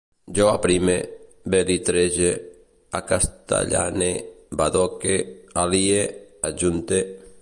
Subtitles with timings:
[0.37, 0.93] Jo aprime,
[1.55, 2.31] belitrege,
[3.01, 4.09] acastellane,
[4.63, 5.15] badoque,
[5.65, 6.01] alie,
[6.51, 7.05] adjunte